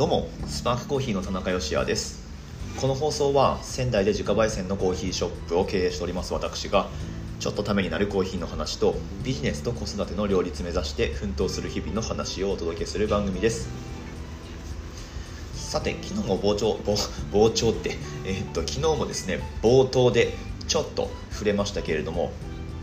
[0.00, 2.26] どうもスパークコーヒーの田中芳也です。
[2.80, 6.88] この放送は仙台で自家焙煎のコーヒーショップを経営しております私が
[7.38, 13.68] ちょっとためになるコーヒーの話とビジネスと子育ての両立目指して奮闘する日々の話をお届けする番組です。
[15.52, 16.78] さて昨日も傍聴
[17.30, 20.32] 傍聴って、えー、っと昨日もですね冒頭で
[20.66, 22.32] ちょっと触れましたけれども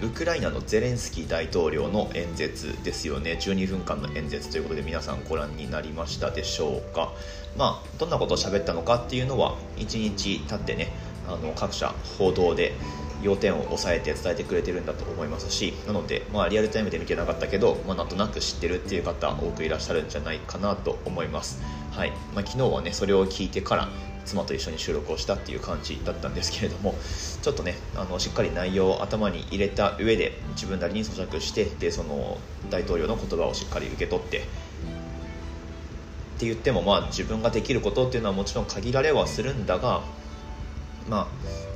[0.04, 3.40] ウクライナのゼレンスキー大統領の演説ですよね。
[3.42, 7.12] 12分間の演説ということで皆さんご覧になりましたでしょうか。
[7.58, 10.94] まあどんなことを喋ったのかっていうのは1日経ってね
[11.28, 12.74] あの各社報道で
[13.24, 21.60] 要点を押さえて伝えてくれてるんだと思いますしなので、まあ、リアルタイムで見てなかったけど、まあ、なんとなく知ってるっていう方多くいらっしゃるんじゃないかなと思います、
[21.92, 22.12] はい。
[22.36, 23.90] まあ、昨日はねそれを聞いてから
[24.28, 26.96] 妻と一緒に収録をしたっていう感じだったんですけれども
[27.42, 32.38] ちょっとねあのしっかり内容を頭に入れた上で自分なりに咀嚼してでその
[32.70, 34.42] 大統領の言葉をしっかり受け取ってっ
[36.40, 40.04] て言ってもまあ自分ができることっていうのはもちろん限られはするんだが
[41.10, 41.28] まあ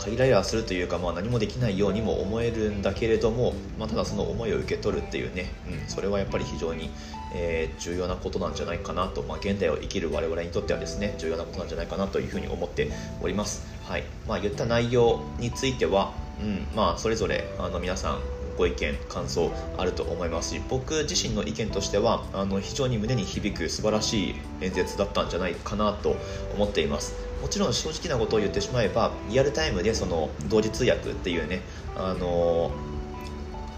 [0.01, 6.89] 限られはするというか、まあ、何もできないようにも思えるんだけれども、まあ、ただその思いを受け取るっていうね、うん、それはやっぱり非常に、
[7.33, 12.89] えー、重要なことなんじゃないかなと、まあ、現代を生きる我々にとってはですね重要なことなんじゃないかなというふうに思って
[13.21, 13.65] おります。
[13.83, 18.19] はいまあ、言った内容については、うんまあ、それぞれあの皆さん
[18.57, 26.15] ご意見感想あると思いますし僕自身の意見としてはあの非常に胸に響く素晴らしい演説だったんじゃないかなと
[26.55, 31.61] 思っていますもちろん正直なことを言ってしまえばリアルタイムでその同時通訳っていうね
[31.95, 32.71] あの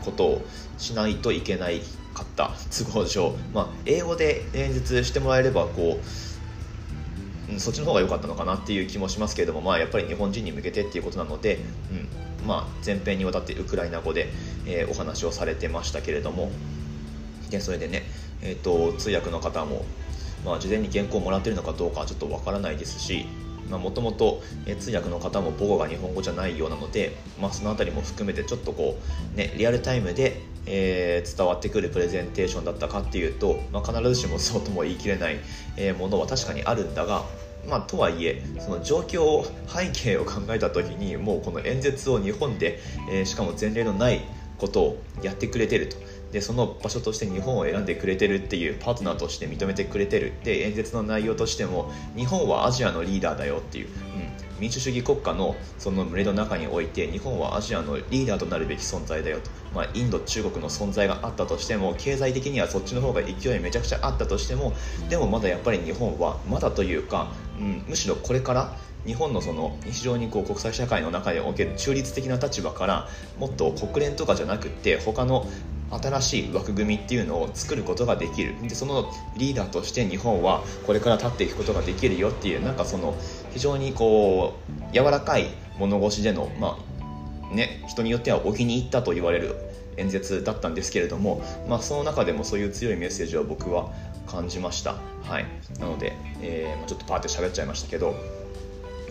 [0.04, 0.42] ことを
[0.78, 1.82] しないといけない
[2.14, 6.00] かった都合上、まあ、英語で演説してもらえればこ
[7.50, 11.60] ううんそっちの方が良かったのかなっていう気もしますけれども、まあ、やっぱり日本人に向けてっていうことなので、
[11.92, 14.30] うんまあ、前編にわたってウクライナ語で、
[14.66, 16.52] えー、お話をされてましたけれども
[17.50, 18.04] でそれでね、
[18.42, 19.86] えーと、通訳の方も、
[20.46, 23.26] まあ、事前に原稿をもらってるのかどうかちょっとわからないですし
[23.70, 24.42] もともと
[24.80, 28.98] 通訳の方も母語が日本語じゃないようなので、まあ、その辺りも含めてちょっとこ
[29.34, 35.40] う、ね、リアルタイムで、えー、伝わってくるプレゼンテーションだったかっていうと、まあ、必ずしもそうとも言い切れない、
[35.78, 37.24] えものは確かにあるんだが
[37.68, 42.80] まあ、とはいえその状況背景を考えた時にもうこの演説を日本で、
[43.10, 44.22] えー、しかも前例のない
[44.58, 45.98] ことをやってくれてると。
[46.34, 50.34] でその場所として日本を選んでくれてるっていうパートナーとして認めてくれてる。
[50.44, 53.94] で演説の内容としても日本はアジアのリーダーだよっていう、うん、
[54.60, 64.74] 民主主義国家のその群れの中において日本はアジアのリーダーとなるべき存在だよと、まあ、インド中国の存在があったとしても経済的にはそっちの方が勢いめちゃくちゃあったとしても
[65.10, 73.08] でもまだやっぱり日本はまだというか、うん、むしろこれから日本のその非常にこう国際社会の中でおける中立的な立場から
[73.38, 75.46] もっと国連とかじゃなくって他の
[75.92, 78.56] 新しい枠組みっていうのを作ることができる。
[78.62, 83.16] でそのリーダーとして日本はこれから立っていくことができるよっていうなんかその
[83.52, 84.56] 非常にこ
[84.92, 86.78] う柔らかい物腰での、ま
[87.52, 89.56] あね、人によってはお気に入ったと言われる
[89.98, 93.92] 演説だったんですけれども、まあ、その中でもそういう強いメッセージを僕は
[94.26, 95.46] 感じました、はい、
[95.80, 98.16] なので、えー、ちょっとパーって喋っちゃいましたけど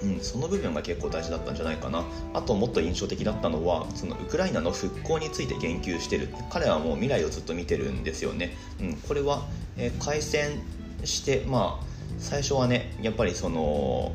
[0.02, 2.04] うん、その部分が結構大事だったんじゃないかな。
[2.34, 6.28] あともっと印象的だったのはそのウクライナの復興について言及してる。
[6.50, 9.46] 彼はもう未来をずっと見てるんですよね、うん、これは、
[9.76, 10.60] えー、開戦
[11.04, 11.84] してまあ
[12.18, 14.12] 最初はねやっぱりその、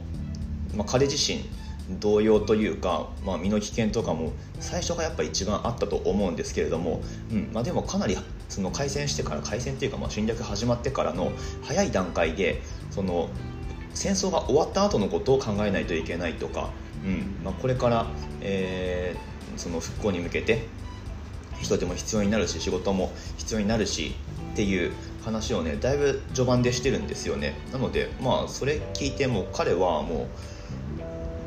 [0.75, 1.43] まあ、彼自身
[1.99, 8.17] 同様というか、まあ、身の危険とかも最初がやっぱ一番あったと思うんですけれども、うんまあ、でもかなり
[8.49, 11.31] その開戦してから開戦っていうかまあ侵略始まってからの
[11.63, 12.61] 早い段階で
[12.91, 13.29] その
[13.97, 16.69] 戦争が終わった後のことを考えないといけないとか、
[17.03, 18.05] うんまあ、これから、
[18.41, 20.67] えー、その復興に向けて
[21.59, 24.15] 人手も必要になるし仕事も必要になるし
[24.53, 24.93] っていう
[25.25, 27.55] 話をねだいぶ序盤でしてるんですよね。
[27.73, 30.27] なのでまあそれ聞いても彼はも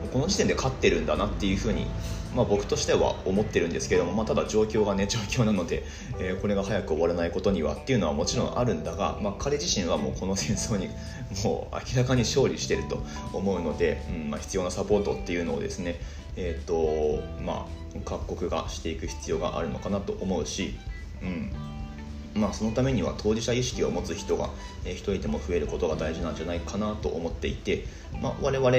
[0.05, 1.87] うこの時点で勝ってるんだなっていうふうに
[2.35, 5.83] まあ、僕としては思ってるんですけども、まあ、ただ状況がね状況なので、
[6.19, 10.89] えー、これが早く終わらないことにはっていうのはもちろんあるんだが、まあ、彼自身はもうこの戦争に
[11.45, 13.03] もう明らかに勝利してると
[13.33, 16.01] 思うので、うんまあ、必要なサポートっていうのをですね、
[16.37, 20.77] えーとまあ、各国がしていく必要があるのかなと思うし、
[21.23, 21.53] うん
[22.35, 24.51] まあ、そのためには当事者意識を持つ人が、
[24.85, 27.87] 一人でも増えることが大事なんじゃないかなと思っていて、
[28.23, 28.71] まあ、我々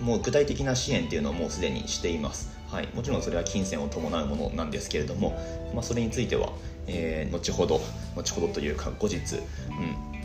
[0.00, 2.53] もう具体的な支援っていうのをもうすでにしています。
[2.68, 5.38] はい、もちろんそれは金銭を伴うものなんですけれども、
[5.74, 6.50] まあ、それについては、
[6.86, 7.80] えー、後ほど
[8.16, 9.16] 後ほどというか後日、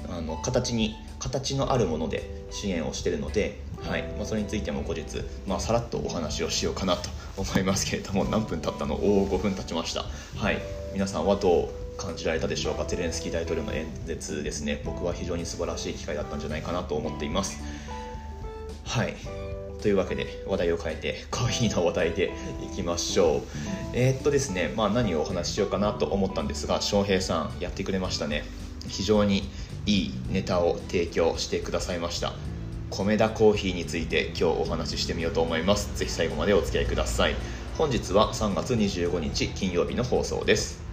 [0.10, 5.04] うん、あの形に形のあるもので支援をしているので、はいまあ、それについても後日、
[5.48, 8.96] まあ、さらっとお話をしようかなと思いますけれども 何分経ったの？
[8.96, 10.06] おお5分経ちました、
[10.38, 10.58] はい
[10.94, 11.70] 皆さんはどう
[12.02, 12.86] 感じられたでしょうか？
[12.86, 14.82] ゼレンスキー大統領の演説ですね。
[14.84, 17.60] 僕は非常に素晴らしい機会だったんじゃないかなと思っています。
[18.86, 19.14] はい
[19.82, 22.32] というわけで話題を変えてコーヒーの話題で
[22.64, 23.42] いきましょう。
[23.94, 28.44] えー、っとですねまあ何をお話ししようかなと思ったんですが翔平さんやってくれましたね。
[28.88, 29.50] 非常に
[29.86, 32.34] いいネタを提供してくださいました。
[32.90, 35.98] 米田コーヒーについて今日お話ししてみようと思います。
[35.98, 37.36] ぜひ最後までお付き合いください。
[37.78, 40.84] 本日は3月25日金曜日の放送です。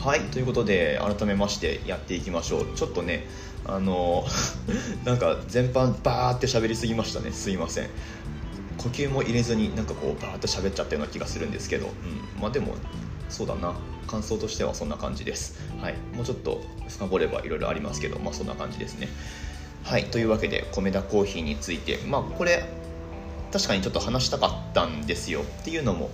[0.00, 2.74] はいということで改めましてやっていきましょう。
[2.74, 3.26] ちょっとね
[3.66, 4.26] あの
[5.04, 7.32] なんか全般バーって喋りすぎましたね。
[7.32, 7.88] すいません。
[8.78, 12.74] 呼吸も入れずになんかこうバーッと喋っちゃったような気がするんですけど、うん、まあでも
[13.28, 13.74] そうだな。
[14.10, 15.54] 感想としてはそんな感じです。
[15.80, 15.94] はい。
[16.16, 19.08] もうちょっと深掘ればいろいろありますけどまあそんな感じですね。
[19.84, 20.06] はい。
[20.06, 21.98] というわけで米田コーヒーについて。
[22.06, 22.64] まあこれ
[23.52, 25.42] 確かにちょっと話したかったんですよ。
[25.42, 26.10] っていうのも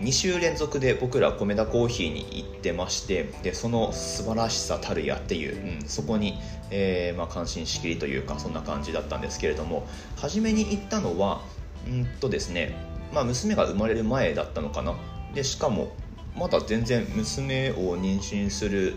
[0.00, 6.38] 2週連続で僕ら米田コーヒーに行ってましてでその素晴らしさたるやっていう、うん、そこに、
[6.70, 9.86] えー、まあ、感心しきりというかそんな感じだったんですけれども
[10.16, 11.42] 初めに行ったのは
[11.86, 12.74] うんとですね、
[13.12, 14.94] まあ、娘が生まれる前だったのかな。
[15.34, 15.92] でしかも
[16.36, 18.96] まだ全然娘を妊娠する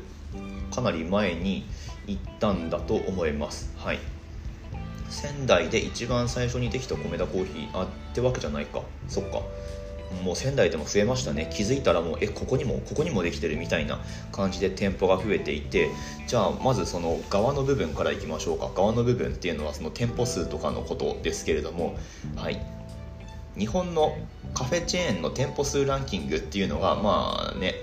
[0.73, 1.65] かなり前に
[2.07, 3.73] 行ったんだと思います。
[3.77, 3.99] はい。
[5.09, 8.81] 仙台で一番最初にできた米田コーヒーあってわけじゃないか。
[9.07, 9.41] そっか。
[10.23, 11.49] もう仙台でも増えましたね。
[11.51, 13.99] 気づいたらもうえここにもここにもできてるみたいな
[14.31, 15.89] 感じで店舗が増えていて
[16.27, 18.69] じゃあまずその側の部分からいきましょうか。
[18.75, 21.97] 側の部分っていうのはその店舗数とかのことですけれども
[22.35, 22.59] はい。
[23.57, 24.15] 日本の
[24.53, 27.75] カフェチェーンの店舗数ランキングっていうのがまあね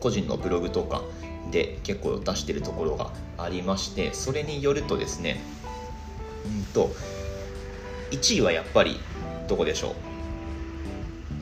[0.00, 1.02] 個人のブログとか
[1.50, 5.38] で結構出してるところがありましてそれによるとですね
[6.46, 6.90] うんと
[8.10, 8.98] 1位はやっぱり
[9.48, 10.15] どこでしょう？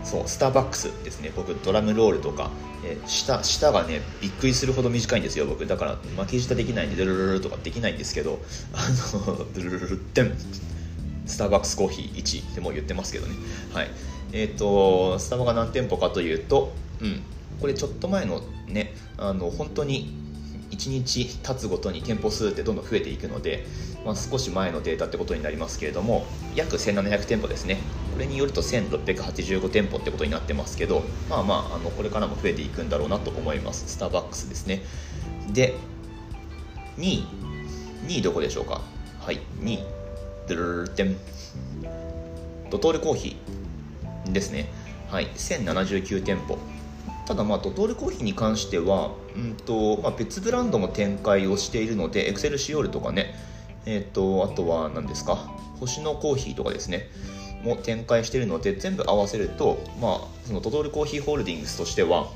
[0.04, 1.32] そうスターバックスですね。
[1.34, 2.50] 僕ドラムロールとか、
[2.84, 5.66] えー、下下がねびっくりするほど短いんですよ僕。
[5.66, 8.38] だから巻き舌できないんでドゥルルルとかできないんですけど
[8.72, 8.86] あ
[9.16, 10.32] の ドゥルルルってん
[11.26, 13.34] スターバックスコーヒー1でも言ってますけどね。
[13.72, 13.90] はい。
[14.32, 17.22] えっ、ー、とスタバが何店舗かというとうん。
[17.60, 20.12] これちょっと前のねあの本当に
[20.70, 23.64] 1日経つごとに店舗数ってどんどん増えていくので、
[24.04, 27.78] まあ、少し前のデータってことになりますけれども約1700店舗ですね。
[28.14, 33.88] これによると1685店舗ってことになってますけどまあまああのこれからも増えていくんだろうなと思います。
[33.88, 34.82] スターバックスですね。
[35.52, 35.75] で
[36.96, 37.26] 2位。
[38.06, 38.81] 2位どこでしょうか？
[39.20, 40.05] はい2位。
[40.46, 41.16] ドゥルルテン
[42.70, 44.69] ドトールコーヒーですね
[45.08, 46.58] はい1079店舗
[47.26, 53.34] ただまあドトールコーヒーに関しては、うんとまあ、別ブランドも展開をしているのでエクセルシオールとかね
[53.87, 55.37] えーと、あとは何ですか
[55.78, 57.08] 星のコーヒーとかですね
[57.64, 62.28] も展開しているので全部合わせると、まあ、そのトトールコーヒーホールディングスとしては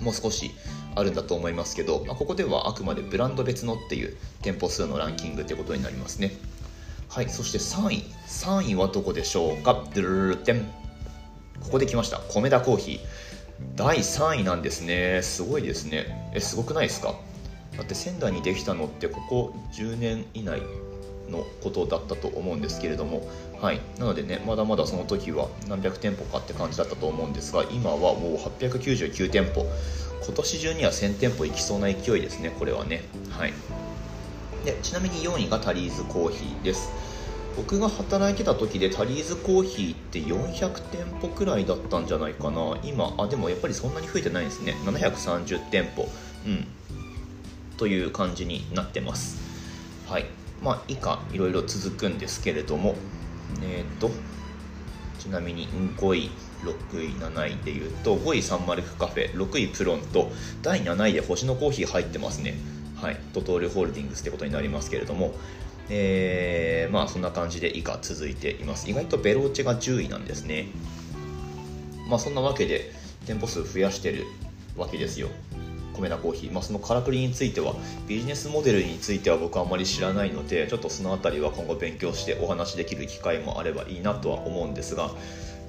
[0.00, 0.52] もう少し
[0.94, 6.32] あるんだと思いますけど、まあ、ここではあくまでブランド別のっていう店舗数のランキングってことになりますね。
[7.08, 8.04] はいそして3位。
[8.26, 9.74] 3位はどこでしょうか？
[9.74, 10.70] ドゥルルルテン
[11.60, 12.98] ここで来ました米田コーヒー
[13.74, 17.14] 第3位なんですねすごいですねえすごくないですか
[17.76, 20.60] だって仙台にできたのってここ10年以内
[21.30, 23.28] のことだったと思うんですけれども
[23.60, 23.80] はい。
[23.98, 29.66] なのでねまだまだその時は何百店舗かって感じだったと思うんですが今はもう899店舗。
[30.24, 33.04] 今年中には1000店舗いきそうな勢いですねこれはね。
[33.30, 33.52] はい。
[34.64, 36.90] でちなみに4位がタリーズコーヒーです。
[37.56, 42.76] 僕が働いてた時でタリーズコーヒーって400店舗くらいだったんじゃないかな。
[42.82, 44.74] 今あでもやっぱりそんなに増えてないですね。
[44.84, 46.06] 730店舗。
[46.46, 46.66] うん。
[47.78, 49.38] という感じになってます。
[50.06, 50.26] はい。
[50.62, 52.94] まあ以下いろいろ続くんですけれども
[53.62, 54.10] えっ、ー、と
[55.18, 56.30] ちなみに5位
[56.62, 60.30] 6位7位でいうと5位サンマルクカフェ6位プロンと
[60.62, 62.54] 第7位で星のコーヒー入ってますね。
[62.96, 63.20] はい。
[63.34, 65.34] ドトールホールディングスってことになりますけれども。
[65.88, 68.90] えー、まあそんな感じで以下続いています。
[68.90, 70.68] 意外とベローチェが10位なんですね。
[72.08, 72.92] まあそんなわけで
[73.26, 74.24] 店舗数増やしてる
[74.76, 75.28] わけですよ。
[75.96, 77.74] 米田コーヒー、まあ、そのからくりについては
[78.06, 85.10] ビジネスモデルについては僕はあまり知らないのでちょっとその辺りは今後勉強してお話しできる機会もあればいいなとは思うんですが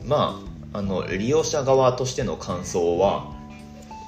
[0.05, 0.41] ま
[0.74, 3.38] ああの利用者側としての感想は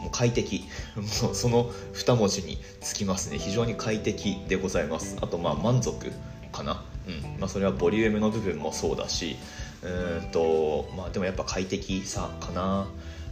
[0.01, 0.63] もう快適。
[1.23, 3.38] もうその2文字につきますね。
[3.38, 5.17] 非常に快適でございます。
[5.21, 6.11] あとまあ満足
[6.51, 6.83] かな。
[7.07, 7.39] うん。
[7.39, 9.38] まあ、それはボリュームの部分もそうだし
[9.81, 9.88] う
[10.27, 12.88] んとまあでもやっぱ快適さかな。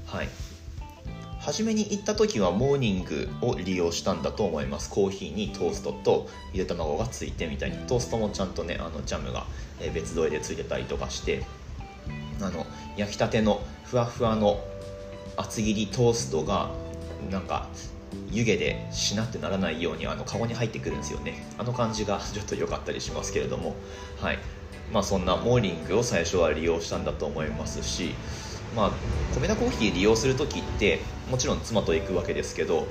[0.06, 0.29] はい。
[1.48, 4.89] 初めに行った時はモーニングを利用したんだと思います。
[4.89, 7.77] コーヒーにトーストとゆで卵がついてみたいに。
[7.88, 9.46] トーストもちゃんとねあのジャムが
[9.94, 11.46] 別添えでついてたりとかして
[12.42, 12.66] あの
[12.98, 14.60] 焼きたてのふわふわの
[15.38, 16.70] 厚切りトーストが
[17.32, 17.70] なんか
[18.30, 21.46] 湯気でしなってならないようにあのカゴに入ってくるんですよね。
[21.58, 23.74] あの感じが ちょっと良かったりしますけれども。
[24.20, 24.39] はい。
[24.92, 28.16] まあそんなモーニングを最初は利用したんだと思いますし
[28.74, 28.92] まあ
[29.36, 32.88] 米田コーヒー利用する時ってもちろん妻と行くわけですけど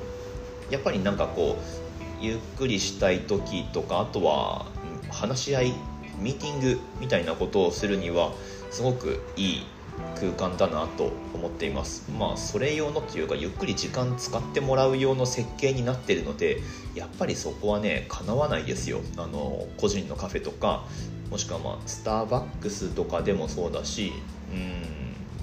[0.70, 4.66] やっぱりなんかこうゆっくりしたい時とかあとは
[5.10, 5.74] 話し合い
[6.18, 8.32] ミーティングみたいなことをするには
[8.70, 9.66] すごくいい
[10.14, 12.10] 空間だなと思っています。
[12.10, 16.60] まあそれ用のというかゆっくり時間使ってもらう用の設計になってるので
[16.94, 19.00] やっぱりそこはねかなわないですよ。
[19.16, 20.84] あの個人のカフェとか
[21.30, 24.12] もしくはまあスターバックスとかでもそうだし
[24.50, 24.54] う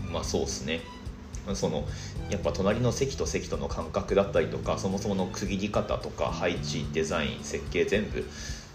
[0.10, 0.82] んまあそうですね。
[1.54, 1.86] その
[2.30, 8.26] やっぱ隣の席と席との間隔だったりとかそもそもの区切り方とか配置デザイン設計全部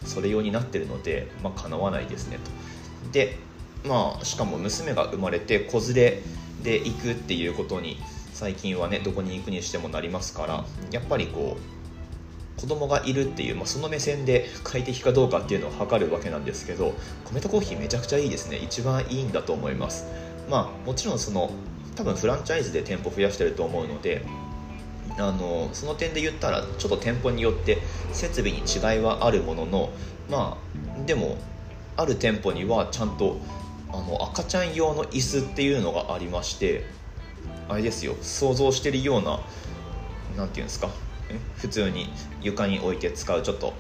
[0.04, 3.10] それ用になってるのでまあかなわないですねと。
[3.12, 3.38] で
[3.84, 6.22] まあしかも娘が生まれて子連れ
[6.62, 7.98] で行くっていうことに
[8.32, 16.94] 最近はねどこに行くにしてもなりますからやっぱりこう子供がいるっていう、まあ、その目線で快適かどうかっていうのを測るわけなんですけど
[17.24, 18.56] 米田コーヒーめちゃくちゃいいですね。
[18.58, 20.06] 一番いいんだと思います。
[20.50, 21.50] まあもちろんその
[21.98, 24.24] 多分フランチャイズで店舗増やしてると思うので
[25.18, 27.78] あのその点で言ったらちょっと店舗によって
[28.12, 29.90] 設備に違いはあるものの
[30.30, 30.56] ま
[30.96, 31.38] あでも
[31.96, 33.40] ある店舗にはちゃんと
[33.90, 36.84] あの赤ちゃん用の椅子っていうのがありまして
[37.68, 39.40] あれですよ想像してるような
[40.36, 40.90] 何て言うんですか
[41.56, 43.74] 普通に床に置いて使うちょっと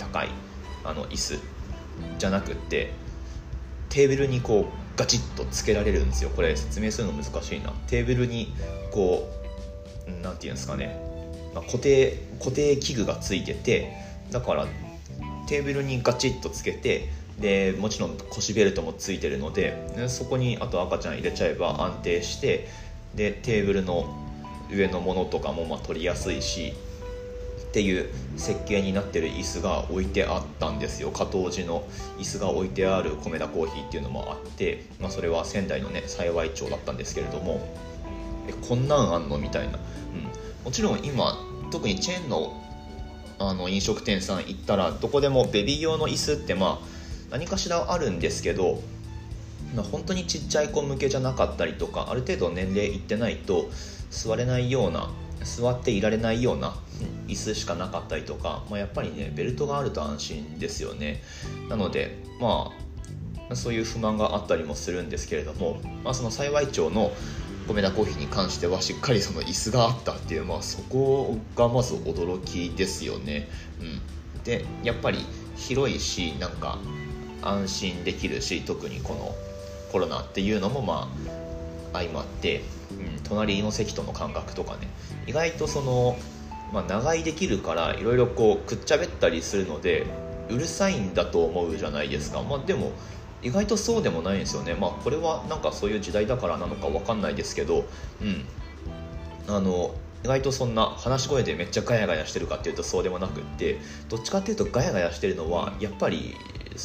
[0.00, 0.28] 高い
[0.82, 1.38] あの椅子
[2.18, 2.94] じゃなくって
[3.90, 6.28] テーブルにこうガチッとつけられるんですよ。
[6.28, 7.70] これ説明するの難しいな。
[7.86, 8.52] テーブルに
[8.90, 9.32] こ
[10.06, 11.00] う何て言うんですかね、
[11.54, 13.92] まあ、固定固定器具がついてて
[14.30, 14.66] だから
[15.46, 22.68] テーブルにガチッとつけてでもちろん腰ベルトもついてるのでそこにあと赤ちゃん入れちゃえば安定して
[23.14, 24.14] でテーブルの
[24.70, 26.74] 上のものとかもま取りやすいし
[27.70, 31.10] っていう設計になってる椅子が置いてあったんですよ。
[31.10, 37.90] 加藤寺の椅子が置いてある米田コーヒーっていうのもあって、まあ、それは仙台のね幸町だったんですけれども。
[38.48, 41.38] えこんなんあんのみたいな、うん、もちろん今
[41.70, 42.56] 特にチェーンの
[43.38, 46.86] あの飲食店さん行ったらどこでもベビー用の椅子ってまあ
[47.30, 48.82] 何かしらあるんですけど、
[49.74, 53.70] まあ、本当にちっちゃい子向けじゃなかったりとかある程度年齢いってないと
[54.10, 55.08] 座れないような
[55.44, 56.74] 座っていられないような
[57.26, 61.22] 椅子しかなかったりとか、まあ、やっぱりねベルトがあると安心ですよね。
[61.68, 62.72] なのでま
[63.50, 67.12] あそういう不満があったりもするんですけれども、まあ、その幸町の
[67.66, 73.48] 米田コーヒーに関してはしっかりその椅子があったっていう、まあ、そこがまず驚きですよね、
[73.80, 75.18] うん、でやっぱり
[75.56, 76.78] 広いしなんか
[77.42, 79.34] 安心できるし特にこの
[79.92, 81.08] コロナっていうのもま
[81.92, 84.88] あ相まって、うん、隣の席との感覚とかね。
[85.26, 86.16] 意外とその、
[86.72, 90.06] まあ、長居できるからいろいろこうくっちゃべったりするので
[90.48, 92.92] うるさいんだと思うじゃないですか、まあ、でも
[93.42, 94.74] 意外とそうでもないんですよね。
[94.74, 97.84] まあこれはなんかそういう時代だからなのか分かんないですけど
[98.20, 98.44] うん。
[99.48, 103.78] あの意外とそんな話し声でめっちゃガヤガヤしてるかっていうとそうでもなくって
[104.08, 106.36] どっちかっていうとガヤガヤしてるのはやっぱり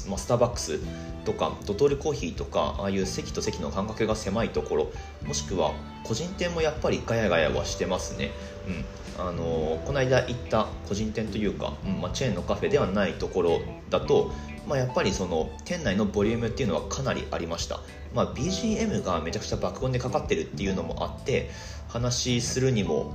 [0.07, 0.79] まあ、スターバックス
[1.25, 4.91] とかドトールコーヒーとかああいう席と席の間隔が狭いところ
[5.25, 8.31] もしくは個人店もやっぱりガヤガヤはしてますね、
[8.67, 8.85] うん。
[9.17, 14.31] あのー、この間行った個人店というか、うんまあ、チェーンのカフェではないところだと、
[14.67, 17.79] まあ、やっぱりその店内のボリュームっていうのはかなりありました、
[18.13, 21.49] まあ、BGM がめちゃくちゃ爆音でかかってるっていうのもあって
[21.87, 23.13] 話するにも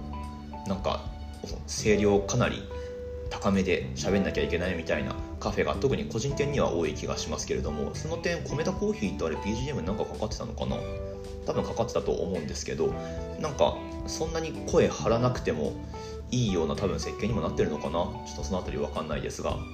[0.67, 1.05] なんか
[1.67, 2.63] 声量かなり
[3.29, 10.77] 高めで喋んなきゃいけないみたいなカフェが特に個人店には多い気がしますけれどもその点米田コーヒーとあれ BGM なんかかかってたのかな？
[11.47, 12.95] 多分かかってたと思うんですけど
[13.41, 15.73] なんかそんなに声張らなくても
[16.31, 17.93] いいような多分設計にもなってるのかな？
[17.93, 19.65] ちょっとその辺り分かんないですが、うん、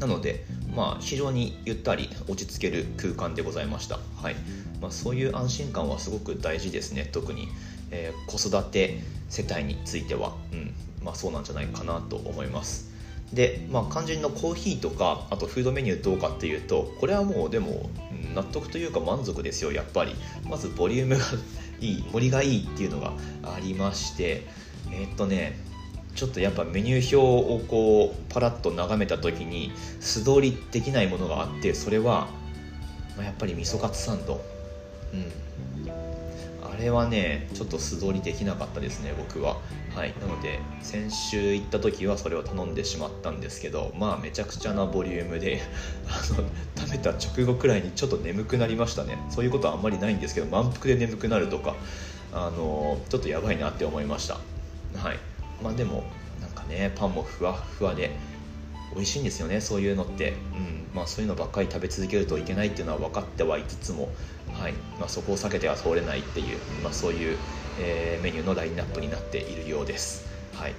[0.00, 3.98] なのでまあ非常にゆったり落ち着ける空間でございました。
[4.16, 4.34] はい、
[4.80, 7.08] まあ、そういう安心感はすごく大事ですね。
[7.12, 7.48] 特に、
[7.90, 10.74] えー、子育て世帯については、うん。
[11.04, 12.91] まあ、そうなんじゃないかなと思います。
[13.32, 17.90] で、まあ、肝心のコーヒーとかあとフードメニューどうかっていうとこれはもうでも
[18.34, 20.14] 納得というか満足ですよやっぱり。
[20.48, 21.24] まずボリュームが
[21.80, 23.12] いい盛りがいいっていうのが
[23.42, 24.46] ありまして
[24.90, 25.58] えー、っとね
[26.14, 32.28] ちょっとやっぱメニュー表をこうパラッと眺めた時に素通りできないものがあってそれは、
[33.16, 34.40] まあ、やっぱり味噌カツサンド。
[35.12, 35.32] うん。
[36.72, 39.58] あれはねちょっと素通りできなかったですね僕は。
[39.94, 40.14] はい。
[40.20, 45.60] なので先週行った時はそれを頼んでしまったんですけどまあめちゃくちゃなボリュームで
[46.76, 49.18] 食べた直後くらいにちょっと眠くなりましたね。
[49.30, 51.74] そういうことはあんまりないんですけど満腹で眠くなるとか
[52.32, 54.34] あのちょっとやばいなって思いました。
[54.34, 55.18] はい。
[55.62, 56.04] まあでも
[56.40, 58.16] なんかねパンもふわふわで
[58.94, 60.82] 美味しいんですよねそういうのって、うん。
[60.94, 64.10] まあ、そういうのばっかり食べ続けるといけないっていうのは分かってはいつつも、
[64.52, 64.74] はい。
[64.98, 67.38] まあ、そこを避けては通れないっていう、まあ、そういう、
[67.78, 70.28] えー、メニューのラインナップになっているようです。
[70.54, 70.74] はい。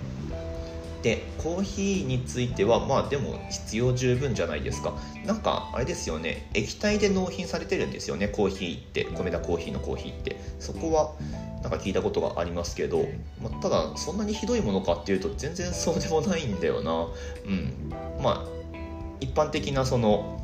[1.04, 4.94] でコーヒーについてはまあでも必要十分じゃないですか。
[5.26, 6.50] なんかあれですよね。
[6.54, 8.30] 液体で納品されてるんですよね。
[8.30, 9.04] コーヒーって。
[9.14, 10.40] 米田コーヒーのコーヒーって。
[10.60, 11.14] そこは
[11.62, 13.06] なんか聞いたことがありますけど、
[13.42, 17.08] まあ、ただそんなにひどいものかっていうと全然そうでもないんだよな。
[17.46, 17.92] うん。
[18.24, 18.48] まあ
[19.20, 20.40] 一般的なその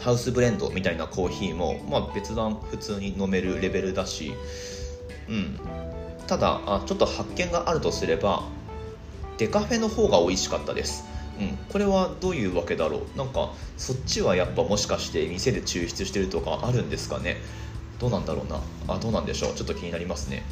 [0.00, 4.34] ハウスブレンドみたいなコーヒーも、まあ、別段普通に飲めるレベルだし、
[5.28, 5.58] うん、
[6.26, 8.44] ただあちょっと発見があるとすれば
[9.38, 11.04] デカフェの方が美味しかったです。
[11.38, 13.18] うん、これはどういうわけだろう？
[13.18, 17.36] なんかそっちはやっぱもしかして店で抽出してるとかあるんですかね？
[17.98, 18.60] どうなんだろうな？
[18.88, 19.54] あどうなんでしょう？
[19.54, 20.44] ちょっと気になりますね、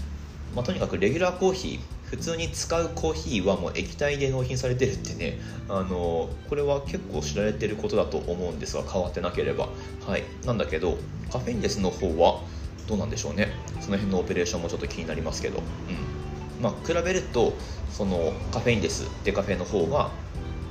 [0.55, 1.81] まあ、とにかくレギュラーコーヒー
[2.11, 9.69] 普通に使うコーヒーはもう液体で納品されてるってねあのこれは結構知られてることだと思うんですが変わってなければ。
[10.07, 10.23] はい。
[10.45, 10.99] なんだけど
[11.33, 12.43] カフェインレスの方は
[12.87, 13.49] どうなんでしょうね。
[13.81, 15.59] その辺のオペレーションもちょっと気になりますけど。
[15.59, 16.63] うん。
[16.63, 17.55] まあ比べると
[17.91, 20.11] そのカフェインレスデカフェの方が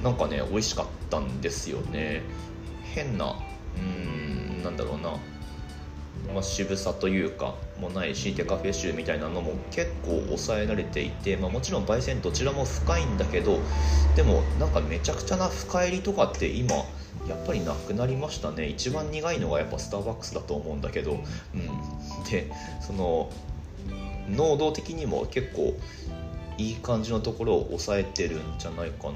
[0.04, 2.22] なんかね美味しかったんですよね。
[2.84, 3.36] 変な
[3.78, 5.18] うんなんだろうな。
[6.34, 13.60] まあ、渋さというかもないしデカフェ臭みたいなのも結構抑えられていて、まあ、もちろん焙煎どちらも深いんだけど
[14.16, 16.76] でもなんかめちゃくちゃな深入りとかって今
[17.28, 18.68] やっぱりなくなりましたね。
[18.68, 23.32] 一番苦いのがやっぱスターバックスだと思うんだけど、うん、でその
[24.30, 25.78] 濃度的にも結構
[26.58, 29.14] いい感じのところを抑えてるんじゃないかな。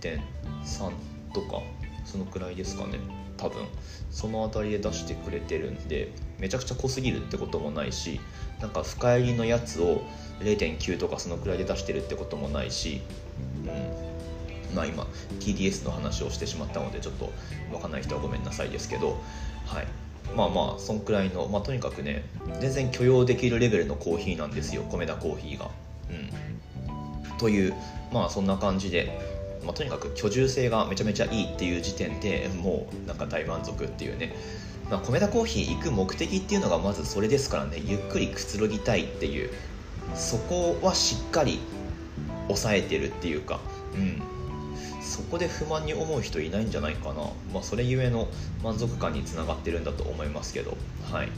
[0.00, 0.92] 1.3
[1.34, 1.62] とか
[2.04, 3.19] そのくらいですかね。
[3.40, 3.66] 多分
[4.10, 8.20] その辺りで出してくれてるんでめちゃくちゃ濃すぎるってこともないし
[8.60, 10.02] なんか深入りのやつを
[10.40, 13.00] 0.9とかそのくらいで出してるってこともないし、
[13.64, 15.06] うん、まあ今
[15.40, 17.32] TDS の話をしてしまったのでちょっと
[17.70, 19.20] 分かんない人はごめんなさいですけど
[19.66, 19.86] はい。
[20.36, 22.24] まあまあそんくらいの、まあ、とにかくね
[22.60, 25.70] 全然許容できるレベルのコーヒーなんですよ米田コーヒーが。
[26.10, 27.74] うん、という
[28.12, 34.34] まあそんな感じでまあ、とにかく居住性がめちゃめちゃいいっていう時点でもうなんか大満足っていうね、
[34.90, 37.80] まあ、米田コーヒー行く目的っていうのがまずそれですからね。
[37.84, 39.50] ゆっくりくつろぎたいっていう。
[40.14, 41.60] そこはしっかり
[42.48, 43.60] 抑えてるっていうか。
[43.94, 44.22] うん。
[45.00, 48.28] そこで不満に思う人いないんじゃないかな、まあ、それゆえの
[48.62, 50.76] 満足感につながってるんだと思いますけど。
[51.12, 51.28] はい。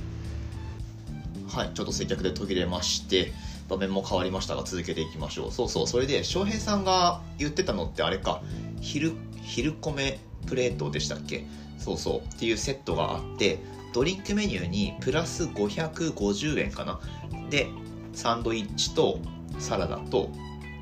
[1.48, 1.70] はい。
[1.74, 3.32] ちょっと接客で途切れまして。
[3.68, 5.52] 場面も変わりましたが続けていきましょう。
[5.52, 8.42] そうそうそれで翔平さんが言ってたのってあれか。
[8.80, 11.44] 昼昼米プレートでしたっけ？
[11.78, 13.58] そうそうっていうセットがあって
[13.92, 17.00] ドリンクメニューにプラス550円かな。
[17.50, 17.68] で
[18.12, 19.18] サンドイッチと
[19.58, 20.30] サラダと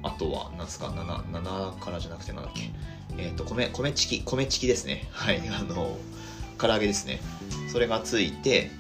[0.03, 2.71] あとは何すか 7, 7からじゃなくてなんだっけ？
[3.19, 5.09] えっ、ー、と米米チキ米チキですね。
[5.11, 5.97] はいあの
[6.59, 7.21] 唐揚げですね。
[7.73, 8.71] それがついて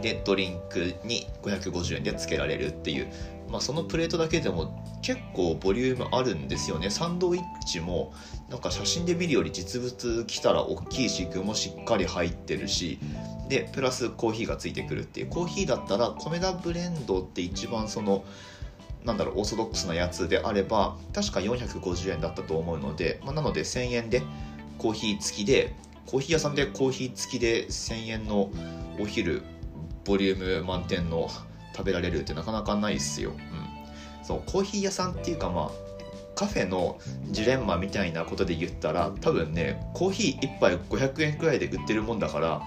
[0.00, 3.08] でドリンクに550円でつけられるっていう、
[3.48, 6.90] まあ、そのプレートだけでも結構ボリュームあるんですよね。
[6.90, 8.12] サンドイッチも
[8.48, 12.98] なんか写真で見るより実物来たら大きいし具もしっかり入ってるし
[13.48, 15.26] でプラスコーヒーがついてくるっていう。
[15.28, 18.24] コーヒーだったら米田ブレンドって一番その
[19.04, 24.22] なんだろうオーソドックスなやつであれば確か450円だったと思うので、まあ、なので1000円で
[24.78, 25.74] コーヒー付きで
[26.06, 28.50] コーヒー屋さんでコーヒー付きで1000円の
[28.98, 29.42] お昼
[30.04, 31.28] ボリューム満点の
[31.76, 35.70] 食べられるってなかなかないっすよ、うん、そうコーヒー屋さんっていうかまあ
[36.34, 36.98] カフェの
[37.30, 42.62] ジレンマみたいなことで言ったら多分ねコーヒー1杯500円くらいで売ってるもんだから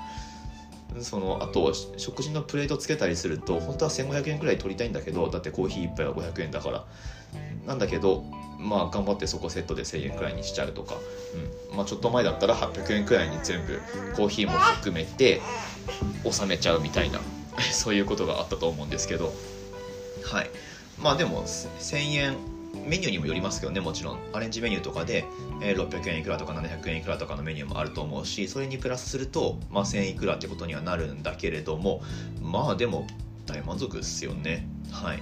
[1.01, 6.85] そのあと食事のプレートつけたりすると本当は1500円くらい取りたいんだけどだってコーヒー1杯は500円だから。
[7.65, 8.25] なんだけど
[8.63, 10.95] まあ頑張ってそこセットで1000円くらいにしちゃうとか、
[11.71, 11.77] うん。
[11.77, 13.81] まあ、ちょっと前だったら800円くらいに全部
[14.15, 15.41] コーヒーも含めて
[16.29, 17.19] 収めちゃうみたいな
[17.71, 19.33] そういうことがあったと思うんですけど。
[20.23, 20.49] はい。
[20.97, 22.37] まあでも1000円
[22.87, 24.19] メニューにもよりますけどねもちろん。
[24.31, 25.25] アレンジメニューとかで、
[25.61, 32.01] え600円いくらとか700円いくらとかのメニューもあると思うしそれにプラスすると、まあ、1000いくらってことにはなるんだけれども
[32.41, 33.07] まあでも
[33.45, 34.67] 大満足ですよね。
[34.91, 35.19] はい。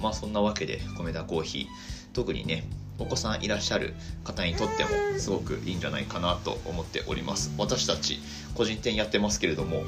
[0.00, 1.66] まあそんなわけで米田コーヒー。
[2.12, 2.64] 特にね
[2.98, 7.52] お子さんいらっしゃる方にとってもすごくいいんじゃないかなと思っております。
[7.58, 8.18] 私たち
[8.54, 9.84] 個人店やってますけれども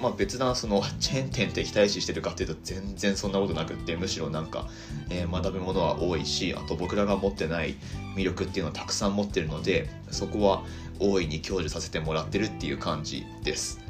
[0.00, 4.68] まあ、別なその チェーン店って期待値してるかっていうと全然そんなことなくってむしろなんか、
[5.08, 7.76] え、学ぶものは多いしあと僕らが持ってない
[8.16, 10.64] 魅力っていうのをたくさん持ってるのでそこは
[10.98, 13.80] 大いに享受させてもらってるっていう感じです。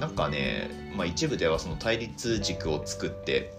[0.00, 3.52] なんかね、まあ、一部ではその対立軸を作って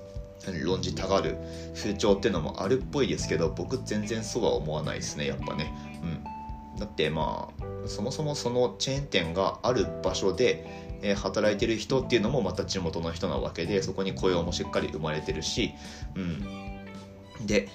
[0.57, 1.37] 論じたがる
[1.75, 5.73] 風潮っていうのもあるっぽいですけど僕全然そうは思わないですねやっぱね。
[6.03, 6.79] うん。
[6.79, 15.73] だってまあそもそもそのチェーン店がある場所でえ働いてる人っていうのもまた地元の人なわけでそこに雇用もしっかり生まれてるし、
[16.15, 17.69] うん、で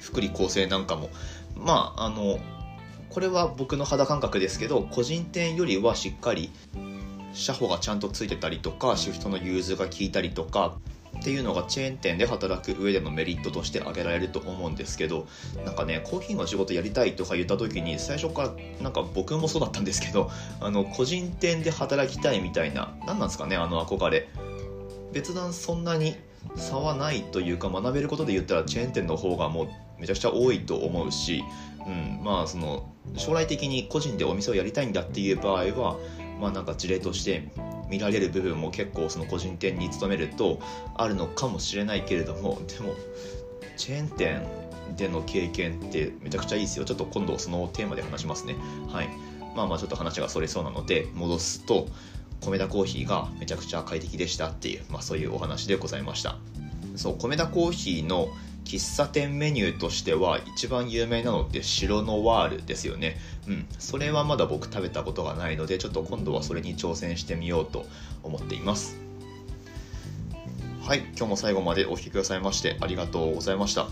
[0.00, 1.10] 福利厚生なんかも
[1.56, 2.38] まああの
[3.10, 6.50] これは僕の肌感覚ですけど個人店よりはしっかり
[7.34, 10.76] 車保がちゃんとついてたりとかシフトの融通が効いたりとか
[11.18, 15.26] っていうのがチェーン店で働く上でのメリットとして挙げられると思うんですけど
[15.64, 24.28] なんかねコーヒーの仕事やりたいとか言った時に最初からなんか僕もそうだったんですけど あの個人店で働きたいみたいな何なんですかねあの憧れ。
[25.12, 26.16] 別段そんなに
[26.56, 31.44] 差はないというか学べることで言ったらチェーン店の方がもうめちゃくちゃ多いと思うし、
[31.86, 35.98] うん、まあその将来的に個人でお店をやりたいんだっていう場合は
[36.40, 37.48] まあなんか事例として
[37.92, 40.60] 見られる部分も結構その個人店に勤めると
[40.94, 42.94] あるのかもしれないけれどもでも
[43.76, 44.42] チェーン店
[44.96, 46.86] での経験ってめちゃくちゃいいですよ。
[46.86, 48.56] ちょっと今度そのテーマで話しますね。
[48.88, 49.08] はい。
[49.54, 51.86] まあまあちょっと話がそれそうなので戻すと
[52.40, 56.38] 米田コーヒーがめちゃくちゃ快適でしたっていう、まあ、そういうお話でございました。
[56.96, 58.28] そう米田コーヒーの
[58.64, 63.16] 喫茶店メニューとしては一番有名なのって白ノワールですよね。
[63.48, 63.66] うん。
[63.78, 67.86] それはまだ僕食べたことがないのでちょっと今度はそれに挑戦してみようと
[68.22, 68.96] 思っています。
[70.82, 71.00] はい。
[71.16, 73.88] 今日も最後までお聴きくださいましてありがとうございました。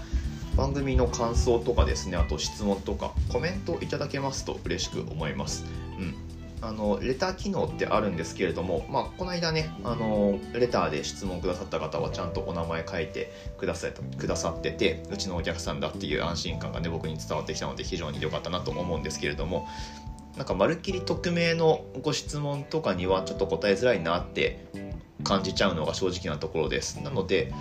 [0.56, 5.64] 番組の感想とかですねあと質問とかコメントいただけますと嬉しく思います。
[6.62, 19.66] あのレター機能ってあるんですけれども、まあ、この間ねあのレターで質問くださった方はちゃんとお名前書いてくださくださっててうちのお客さんだっていう安心感がね僕に伝わってきたので非常に良かったなと思うんですけれども
[20.36, 24.66] なんかまるっきり匿名のご質問とかにはちょっと答えづらいなって
[25.24, 27.00] 感じちゃうのが正直なところです。
[27.02, 27.52] なので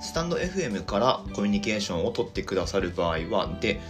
[0.00, 3.80] スタンド FM からコミュニケーションを取ってくださる場合はで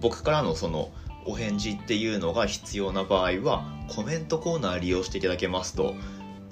[0.00, 0.90] 僕からのその
[1.26, 5.94] お返事っていうのが必要な場合はコメントコーナー利用していただけますと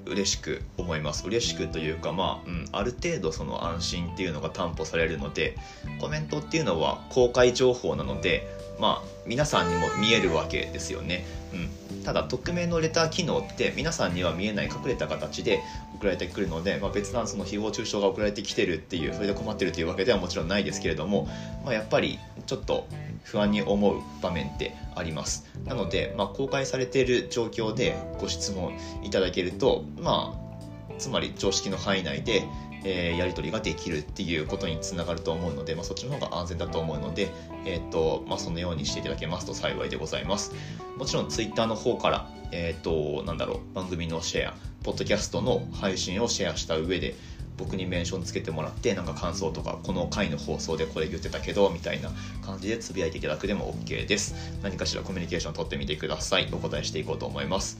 [0.05, 1.25] 嬉しく思います。
[1.25, 5.57] 嬉しくというかまあ、うん、ある程度その安心っていうのが担保されるので
[5.99, 8.47] コメントっていうのは公開情報なので
[8.79, 11.25] まあ皆さんにも見えるわけですよね、
[11.91, 15.61] うん、ただ匿名のレター機能って皆さんには見えない隠れた形で
[16.03, 21.27] 送られてくるので、まあ、別段その誹謗中傷が送られてきてるっていうそれで困ってるというわけではもちろんないですけれども、
[21.63, 22.87] まあ、やっぱりちょっと
[23.23, 25.47] 不安に思う場面ってあります。
[25.65, 32.43] なので、まあ、公開されている状況でご質問いただけるとまあつまり常識の範囲内で、
[32.83, 37.29] えー、やり取りができるっていうことにつながると思うので、まあ、そっちの方が安全だと思うので、
[37.65, 40.53] えーとまあ、そのようにしていただけますと幸いでございます。
[40.97, 47.15] もちろん Twitter の方からえっ、となんだろう番組のシェアポッドキャストの配信をシェアした上で
[47.57, 52.11] 僕にメンションつけてもらってなんか感想とかこの回の放送でこれ言ってたけどみたいな
[52.45, 54.35] 感じでつぶやいていただくでも OK です。
[54.61, 56.49] 何かしらコミュニケーション取ってみてください。
[56.51, 57.79] お答えしていこうと思います。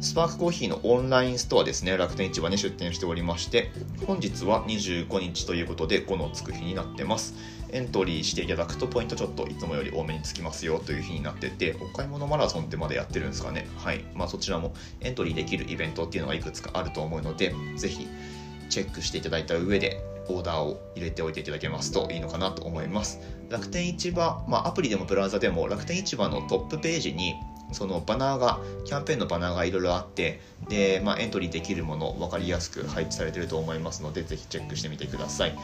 [0.00, 3.70] スパークコーヒーのオンラインストアですね、楽天市場に出店しておりまして、
[4.06, 7.34] 本日は25日ということで5のつく日になってます。
[7.70, 13.66] エントリーしていただくとポイントちょっといつもより多めにつきますよという日になってて、お買い物マラソンってまでやってるんですかね。
[13.78, 14.04] はい。
[14.14, 18.06] まあそちらもエントリーできるイベントっていうのがいくつかあると思うので、ぜひ
[18.68, 27.34] チェックしていただいた上でオーダーを入れておいていただけますといいのかなと思います楽天市場、まあ、アプリでもブラウザでも楽天市場のトップページに
[27.74, 35.58] そのバナーがキャンペーンのバナーがいろいろあってで、まあ、エントリーできるもの分かりやすく配置されてると思いますのでぜひチェックしてみてください。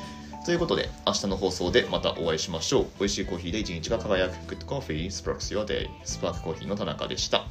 [0.44, 2.87] ということで明日の放送でまたお会いしましょう。
[2.99, 4.55] 美味しいコーヒーで一日が輝く。
[4.55, 5.07] Good Coffee.
[5.07, 5.88] Sparks Your Day.
[6.05, 7.44] スパークコーヒーの田中でした。